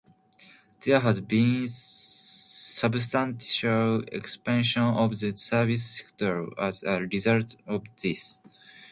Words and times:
There 0.83 0.99
has 1.01 1.21
been 1.21 1.67
substantial 1.67 4.01
expansion 4.11 4.81
of 4.81 5.19
the 5.19 5.37
service 5.37 5.97
sector 5.99 6.47
as 6.59 6.81
a 6.81 7.01
result 7.05 7.55
of 7.67 7.83
this. 8.01 8.39